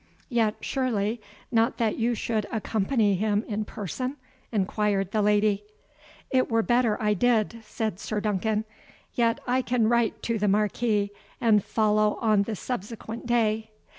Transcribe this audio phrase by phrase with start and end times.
[0.29, 1.21] "Yet, surely,
[1.51, 4.15] not that you should accompany him in person?"
[4.51, 5.63] enquired the lady.
[6.31, 8.65] "It were better I did," said Sir Duncan;
[9.13, 13.69] "yet I can write to the Marquis, and follow on the subsequent day.